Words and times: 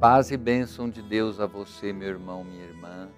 Paz 0.00 0.32
e 0.32 0.36
bênção 0.36 0.90
de 0.90 1.00
Deus 1.00 1.38
a 1.38 1.46
você, 1.46 1.92
meu 1.92 2.08
irmão, 2.08 2.42
minha 2.42 2.64
irmã. 2.64 3.08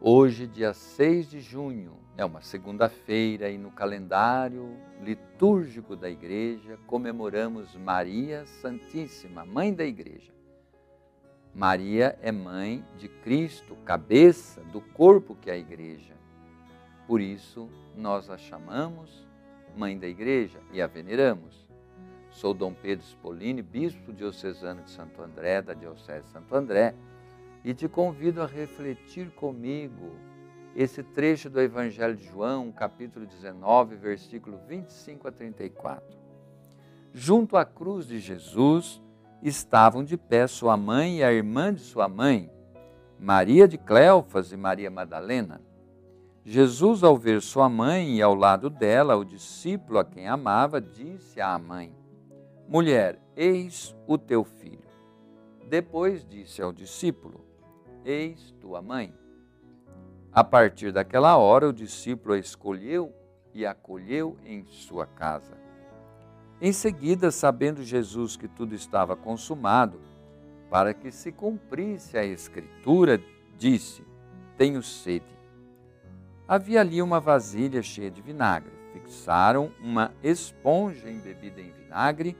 Hoje, 0.00 0.46
dia 0.46 0.72
6 0.72 1.28
de 1.28 1.40
junho, 1.40 1.98
é 2.16 2.24
uma 2.24 2.40
segunda-feira 2.40 3.50
e 3.50 3.58
no 3.58 3.70
calendário 3.72 4.76
litúrgico 5.02 5.96
da 5.96 6.08
igreja 6.08 6.78
comemoramos 6.86 7.74
Maria 7.74 8.46
Santíssima, 8.46 9.44
mãe 9.44 9.74
da 9.74 9.84
igreja. 9.84 10.32
Maria 11.52 12.16
é 12.22 12.30
mãe 12.30 12.84
de 12.96 13.08
Cristo, 13.08 13.76
cabeça 13.84 14.62
do 14.62 14.80
corpo 14.80 15.34
que 15.34 15.50
é 15.50 15.54
a 15.54 15.58
igreja. 15.58 16.14
Por 17.08 17.20
isso, 17.20 17.68
nós 17.96 18.30
a 18.30 18.38
chamamos 18.38 19.26
mãe 19.76 19.98
da 19.98 20.06
igreja 20.06 20.60
e 20.72 20.80
a 20.80 20.86
veneramos. 20.86 21.71
Sou 22.32 22.54
Dom 22.54 22.72
Pedro 22.72 23.04
Spolini, 23.04 23.60
bispo 23.60 24.10
diocesano 24.10 24.82
de 24.82 24.90
Santo 24.90 25.22
André, 25.22 25.60
da 25.60 25.74
Diocese 25.74 26.22
de 26.22 26.30
Santo 26.30 26.56
André, 26.56 26.94
e 27.62 27.74
te 27.74 27.86
convido 27.86 28.42
a 28.42 28.46
refletir 28.46 29.30
comigo 29.32 30.16
esse 30.74 31.02
trecho 31.02 31.50
do 31.50 31.60
Evangelho 31.60 32.16
de 32.16 32.24
João, 32.24 32.72
capítulo 32.72 33.26
19, 33.26 33.96
versículo 33.96 34.58
25 34.66 35.28
a 35.28 35.30
34. 35.30 36.02
Junto 37.12 37.58
à 37.58 37.66
cruz 37.66 38.06
de 38.06 38.18
Jesus 38.18 39.02
estavam 39.42 40.02
de 40.02 40.16
pé 40.16 40.46
sua 40.46 40.74
mãe 40.74 41.18
e 41.18 41.22
a 41.22 41.30
irmã 41.30 41.72
de 41.72 41.82
sua 41.82 42.08
mãe, 42.08 42.50
Maria 43.20 43.68
de 43.68 43.76
Cleofas 43.76 44.50
e 44.52 44.56
Maria 44.56 44.90
Madalena. 44.90 45.60
Jesus, 46.44 47.04
ao 47.04 47.16
ver 47.16 47.42
sua 47.42 47.68
mãe 47.68 48.16
e 48.16 48.22
ao 48.22 48.34
lado 48.34 48.70
dela 48.70 49.16
o 49.16 49.24
discípulo 49.24 49.98
a 49.98 50.04
quem 50.04 50.26
amava, 50.26 50.80
disse 50.80 51.38
à 51.38 51.56
mãe: 51.58 51.94
Mulher, 52.68 53.20
eis 53.36 53.94
o 54.06 54.16
teu 54.16 54.44
filho. 54.44 54.88
Depois 55.68 56.24
disse 56.24 56.62
ao 56.62 56.72
discípulo: 56.72 57.44
Eis 58.04 58.54
tua 58.60 58.80
mãe. 58.80 59.14
A 60.32 60.42
partir 60.42 60.92
daquela 60.92 61.36
hora, 61.36 61.68
o 61.68 61.72
discípulo 61.72 62.34
a 62.34 62.38
escolheu 62.38 63.12
e 63.52 63.66
acolheu 63.66 64.38
em 64.44 64.64
sua 64.64 65.06
casa. 65.06 65.58
Em 66.60 66.72
seguida, 66.72 67.30
sabendo 67.30 67.82
Jesus 67.82 68.36
que 68.36 68.48
tudo 68.48 68.74
estava 68.74 69.16
consumado, 69.16 70.00
para 70.70 70.94
que 70.94 71.10
se 71.10 71.30
cumprisse 71.30 72.16
a 72.16 72.24
Escritura, 72.24 73.20
disse: 73.58 74.02
Tenho 74.56 74.82
sede. 74.82 75.36
Havia 76.48 76.80
ali 76.80 77.02
uma 77.02 77.20
vasilha 77.20 77.82
cheia 77.82 78.10
de 78.10 78.22
vinagre. 78.22 78.72
Fixaram 78.92 79.72
uma 79.80 80.12
esponja 80.22 81.10
embebida 81.10 81.60
em 81.60 81.70
vinagre 81.72 82.36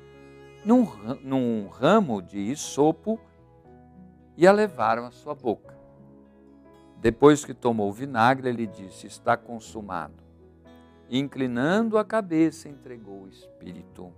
num, 0.64 0.86
num 1.22 1.68
ramo 1.68 2.22
de 2.22 2.38
isopo 2.38 3.18
e 4.36 4.46
a 4.46 4.52
levaram 4.52 5.06
à 5.06 5.10
sua 5.10 5.34
boca. 5.34 5.76
Depois 6.98 7.44
que 7.44 7.52
tomou 7.52 7.90
o 7.90 7.92
vinagre, 7.92 8.48
ele 8.48 8.66
disse: 8.66 9.06
Está 9.06 9.36
consumado. 9.36 10.22
Inclinando 11.10 11.98
a 11.98 12.04
cabeça, 12.04 12.68
entregou 12.68 13.24
o 13.24 13.28
espírito. 13.28 14.12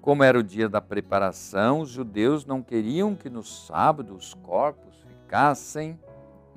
Como 0.00 0.22
era 0.22 0.38
o 0.38 0.42
dia 0.42 0.68
da 0.68 0.80
preparação, 0.80 1.80
os 1.80 1.90
judeus 1.90 2.44
não 2.44 2.62
queriam 2.62 3.14
que 3.14 3.28
no 3.28 3.42
sábado 3.42 4.14
os 4.14 4.32
corpos 4.34 4.94
ficassem 5.02 5.98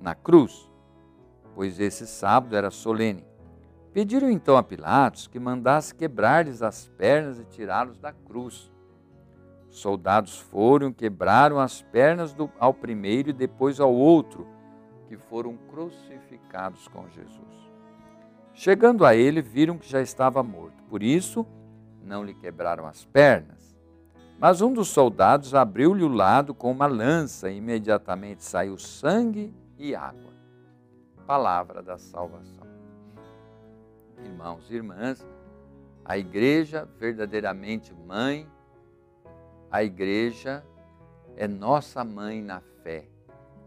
na 0.02 0.14
cruz, 0.14 0.70
pois 1.56 1.80
esse 1.80 2.06
sábado 2.06 2.56
era 2.56 2.70
solene. 2.70 3.26
Pediram 3.94 4.28
então 4.28 4.58
a 4.58 4.64
Pilatos 4.64 5.28
que 5.28 5.40
mandasse 5.40 5.94
quebrar-lhes 5.94 6.64
as 6.64 6.88
pernas 6.98 7.40
e 7.40 7.46
tirá-los 7.46 8.00
da 8.00 8.12
cruz. 8.12 8.72
Os 9.70 9.80
soldados 9.80 10.40
foram 10.40 10.92
quebraram 10.92 11.60
as 11.60 11.84
pernas 11.84 12.34
do, 12.34 12.50
ao 12.60 12.74
primeiro 12.74 13.30
e 13.30 13.34
depois 13.34 13.80
ao 13.80 13.94
outro, 13.94 14.48
que 15.08 15.16
foram 15.16 15.56
crucificados 15.70 16.88
com 16.88 17.08
Jesus. 17.08 17.72
Chegando 18.56 19.06
a 19.06 19.16
ele, 19.16 19.44
viram 19.44 19.78
que 19.78 19.88
já 19.88 20.02
estava 20.02 20.42
morto. 20.42 20.84
Por 20.90 21.04
isso, 21.04 21.46
não 22.04 22.24
lhe 22.24 22.34
quebraram 22.34 22.88
as 22.88 23.06
pernas. 23.06 23.78
Mas 24.40 24.60
um 24.60 24.74
dos 24.74 24.88
soldados 24.90 25.54
abriu-lhe 25.54 26.04
o 26.04 26.08
lado 26.08 26.54
com 26.54 26.72
uma 26.72 26.88
lança 26.88 27.50
e 27.50 27.58
imediatamente 27.58 28.44
saiu 28.44 28.78
sangue 28.78 29.54
e 29.78 29.96
água. 29.96 30.34
Palavra 31.26 31.82
da 31.82 31.98
salvação 31.98 32.63
irmãos 34.26 34.70
e 34.70 34.76
irmãs, 34.76 35.26
a 36.06 36.18
igreja 36.18 36.88
verdadeiramente 37.00 37.94
mãe, 37.94 38.48
a 39.72 39.84
igreja 39.84 40.64
é 41.36 41.48
nossa 41.48 42.04
mãe 42.04 42.42
na 42.42 42.62
fé. 42.84 43.08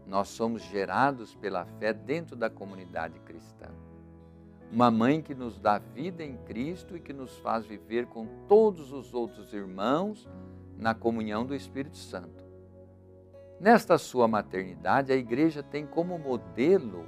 Nós 0.05 0.29
somos 0.29 0.61
gerados 0.61 1.35
pela 1.35 1.65
fé 1.65 1.93
dentro 1.93 2.35
da 2.35 2.49
comunidade 2.49 3.19
cristã. 3.19 3.67
Uma 4.71 4.91
mãe 4.91 5.21
que 5.21 5.33
nos 5.33 5.59
dá 5.59 5.77
vida 5.77 6.23
em 6.23 6.37
Cristo 6.37 6.95
e 6.95 6.99
que 6.99 7.13
nos 7.13 7.37
faz 7.37 7.65
viver 7.65 8.05
com 8.07 8.27
todos 8.47 8.91
os 8.91 9.13
outros 9.13 9.53
irmãos 9.53 10.27
na 10.77 10.93
comunhão 10.93 11.45
do 11.45 11.55
Espírito 11.55 11.97
Santo. 11.97 12.45
Nesta 13.59 13.97
sua 13.97 14.27
maternidade, 14.27 15.11
a 15.11 15.15
igreja 15.15 15.63
tem 15.63 15.85
como 15.85 16.19
modelo 16.19 17.05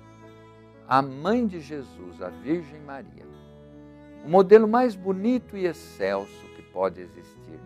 a 0.90 1.02
mãe 1.02 1.48
de 1.48 1.62
Jesus, 1.62 2.22
a 2.22 2.30
Virgem 2.30 2.82
Maria 2.82 3.30
o 4.24 4.30
modelo 4.30 4.68
mais 4.68 4.96
bonito 4.96 5.56
e 5.56 5.66
excelso 5.66 6.46
que 6.56 6.62
pode 6.62 7.02
existir. 7.02 7.60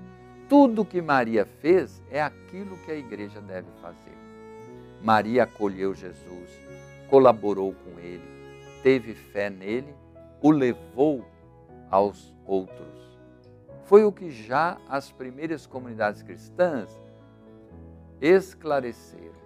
Tudo 0.47 0.85
que 0.85 1.01
Maria 1.01 1.45
fez 1.45 2.01
é 2.11 2.21
aquilo 2.21 2.77
que 2.77 2.91
a 2.91 2.95
igreja 2.95 3.41
deve 3.41 3.67
fazer. 3.81 4.17
Maria 5.01 5.43
acolheu 5.43 5.93
Jesus, 5.93 6.49
colaborou 7.09 7.73
com 7.73 7.99
ele, 7.99 8.23
teve 8.83 9.13
fé 9.13 9.49
nele, 9.49 9.93
o 10.41 10.51
levou 10.51 11.25
aos 11.89 12.33
outros. 12.45 13.17
Foi 13.85 14.03
o 14.03 14.11
que 14.11 14.29
já 14.29 14.77
as 14.87 15.11
primeiras 15.11 15.65
comunidades 15.65 16.21
cristãs 16.21 16.89
esclareceram. 18.21 19.42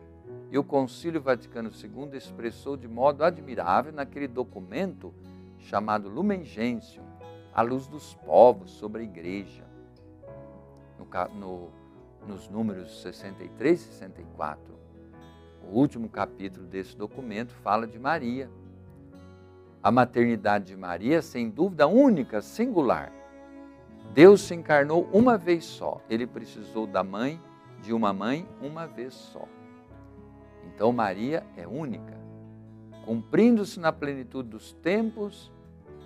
E 0.50 0.58
o 0.58 0.64
Concílio 0.64 1.22
Vaticano 1.22 1.70
II 1.70 2.18
expressou 2.18 2.78
de 2.78 2.88
modo 2.88 3.24
admirável 3.24 3.92
naquele 3.92 4.28
documento 4.28 5.14
chamado 5.60 6.08
Lumen 6.08 6.44
Gentium, 6.46 7.04
a 7.54 7.62
luz 7.62 7.88
dos 7.88 8.14
povos 8.16 8.72
sobre 8.72 9.02
a 9.02 9.04
igreja, 9.04 9.66
no, 10.98 11.08
no, 11.36 11.70
nos 12.26 12.48
números 12.50 13.02
63 13.02 13.82
e 13.82 13.84
64. 13.84 14.78
O 15.70 15.78
último 15.78 16.08
capítulo 16.08 16.66
desse 16.66 16.96
documento 16.96 17.54
fala 17.56 17.86
de 17.86 18.00
Maria. 18.00 18.50
A 19.84 19.92
maternidade 19.92 20.66
de 20.66 20.78
Maria, 20.78 21.22
sem 21.22 21.50
dúvida 21.50 21.88
única, 21.88 22.42
singular. 22.42 23.12
Deus 24.14 24.42
se 24.42 24.56
encarnou 24.56 25.10
uma 25.12 25.38
vez 25.38 25.66
só. 25.66 26.02
Ele 26.10 26.26
precisou 26.26 26.88
da 26.88 27.04
mãe, 27.04 27.42
de 27.82 27.94
uma 27.94 28.14
mãe, 28.14 28.48
uma 28.62 28.86
vez 28.86 29.14
só. 29.14 29.48
Então 30.68 30.92
Maria 30.92 31.44
é 31.56 31.66
única. 31.66 32.18
Cumprindo-se 33.06 33.80
na 33.80 33.92
plenitude 33.92 34.50
dos 34.50 34.74
tempos, 34.74 35.52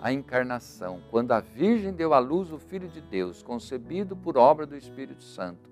a 0.00 0.12
encarnação, 0.12 1.00
quando 1.10 1.32
a 1.32 1.40
Virgem 1.40 1.92
deu 1.92 2.14
à 2.14 2.18
luz 2.18 2.52
o 2.52 2.58
Filho 2.58 2.88
de 2.88 3.00
Deus, 3.00 3.42
concebido 3.42 4.16
por 4.16 4.36
obra 4.36 4.66
do 4.66 4.76
Espírito 4.76 5.22
Santo. 5.22 5.70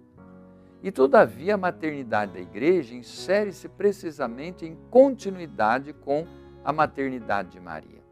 E 0.82 0.90
todavia 0.90 1.54
a 1.54 1.58
maternidade 1.58 2.32
da 2.32 2.40
igreja 2.40 2.94
insere-se 2.94 3.68
precisamente 3.68 4.64
em 4.64 4.76
continuidade 4.90 5.92
com 5.92 6.26
a 6.64 6.72
maternidade 6.72 7.50
de 7.50 7.60
Maria, 7.60 8.02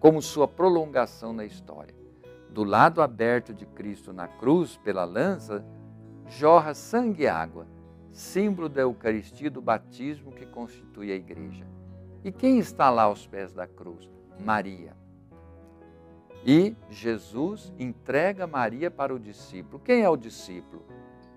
como 0.00 0.20
sua 0.20 0.48
prolongação 0.48 1.32
na 1.32 1.44
história. 1.44 1.94
Do 2.50 2.64
lado 2.64 3.02
aberto 3.02 3.52
de 3.54 3.66
Cristo 3.66 4.12
na 4.12 4.26
cruz, 4.26 4.76
pela 4.78 5.04
lança, 5.04 5.64
jorra 6.26 6.74
sangue 6.74 7.24
e 7.24 7.28
água, 7.28 7.66
símbolo 8.18 8.68
da 8.68 8.80
Eucaristia 8.80 9.48
do 9.48 9.62
batismo 9.62 10.32
que 10.32 10.44
constitui 10.44 11.12
a 11.12 11.14
igreja. 11.14 11.64
E 12.24 12.32
quem 12.32 12.58
está 12.58 12.90
lá 12.90 13.04
aos 13.04 13.26
pés 13.26 13.52
da 13.52 13.66
cruz? 13.66 14.10
Maria. 14.44 14.96
E 16.44 16.74
Jesus 16.90 17.72
entrega 17.78 18.44
Maria 18.44 18.90
para 18.90 19.14
o 19.14 19.20
discípulo. 19.20 19.78
Quem 19.78 20.02
é 20.02 20.08
o 20.08 20.16
discípulo? 20.16 20.84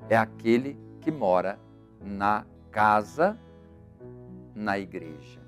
É 0.09 0.17
aquele 0.17 0.75
que 0.99 1.11
mora 1.11 1.59
na 2.03 2.47
casa, 2.71 3.37
na 4.55 4.79
igreja. 4.79 5.39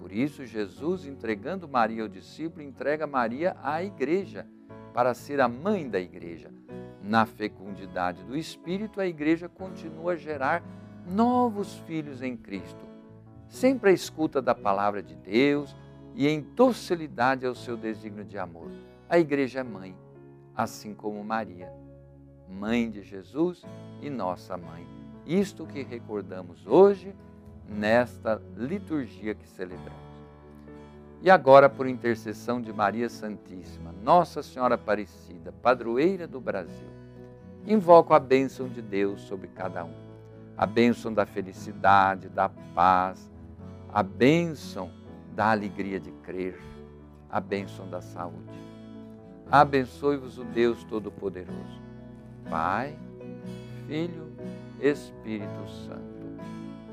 Por 0.00 0.10
isso, 0.10 0.46
Jesus, 0.46 1.04
entregando 1.04 1.68
Maria 1.68 2.02
ao 2.02 2.08
discípulo, 2.08 2.62
entrega 2.62 3.06
Maria 3.06 3.56
à 3.62 3.82
igreja, 3.82 4.46
para 4.94 5.12
ser 5.12 5.38
a 5.38 5.48
mãe 5.48 5.86
da 5.86 6.00
igreja. 6.00 6.50
Na 7.06 7.24
fecundidade 7.24 8.24
do 8.24 8.36
Espírito, 8.36 9.00
a 9.00 9.06
igreja 9.06 9.48
continua 9.48 10.12
a 10.12 10.16
gerar 10.16 10.62
novos 11.06 11.78
filhos 11.86 12.20
em 12.20 12.36
Cristo. 12.36 12.84
Sempre 13.48 13.90
a 13.90 13.92
escuta 13.92 14.42
da 14.42 14.54
palavra 14.54 15.00
de 15.00 15.14
Deus, 15.14 15.74
e 16.16 16.26
em 16.26 16.40
docilidade 16.40 17.44
ao 17.46 17.54
seu 17.54 17.76
desígnio 17.76 18.24
de 18.24 18.38
amor. 18.38 18.70
A 19.08 19.18
igreja 19.18 19.60
é 19.60 19.62
mãe, 19.62 19.94
assim 20.56 20.94
como 20.94 21.22
Maria, 21.22 21.70
mãe 22.48 22.90
de 22.90 23.02
Jesus 23.02 23.62
e 24.00 24.08
nossa 24.08 24.56
mãe. 24.56 24.86
Isto 25.26 25.66
que 25.66 25.82
recordamos 25.82 26.66
hoje 26.66 27.14
nesta 27.68 28.40
liturgia 28.56 29.34
que 29.34 29.46
celebramos. 29.46 30.06
E 31.20 31.30
agora, 31.30 31.68
por 31.68 31.86
intercessão 31.86 32.62
de 32.62 32.72
Maria 32.72 33.08
Santíssima, 33.08 33.92
Nossa 34.02 34.42
Senhora 34.42 34.76
Aparecida, 34.76 35.52
padroeira 35.52 36.26
do 36.26 36.40
Brasil, 36.40 36.88
invoco 37.66 38.14
a 38.14 38.20
bênção 38.20 38.68
de 38.68 38.80
Deus 38.80 39.22
sobre 39.22 39.48
cada 39.48 39.84
um. 39.84 39.94
A 40.56 40.64
bênção 40.64 41.12
da 41.12 41.26
felicidade, 41.26 42.28
da 42.28 42.48
paz, 42.48 43.30
a 43.92 44.02
bênção 44.02 44.90
da 45.34 45.50
alegria 45.50 46.00
de 46.00 46.10
crer, 46.22 46.58
a 47.30 47.40
bênção 47.40 47.88
da 47.90 48.00
saúde. 48.00 48.56
Abençoe-vos 49.50 50.38
o 50.38 50.44
Deus 50.44 50.82
Todo-Poderoso, 50.84 51.82
Pai, 52.48 52.96
Filho, 53.86 54.32
Espírito 54.80 55.68
Santo. 55.86 56.16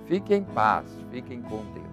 Fiquem 0.06 0.40
em 0.40 0.44
paz, 0.44 0.86
fiquem 1.10 1.42
com 1.42 1.64
Deus. 1.74 1.93